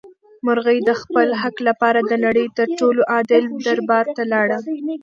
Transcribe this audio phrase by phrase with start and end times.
[0.45, 4.57] مرغۍ د خپل حق لپاره د نړۍ تر ټولو عادل دربار ته لاړه.